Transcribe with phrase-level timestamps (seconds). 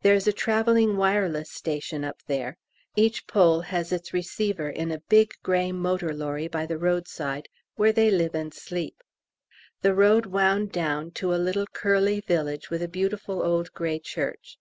[0.00, 2.56] There is a travelling wireless station up there.
[2.96, 7.92] Each pole has its receiver in a big grey motor lorry by the roadside, where
[7.92, 9.04] they live and sleep.
[9.82, 14.58] The road wound down to a little curly village with a beautiful old grey church.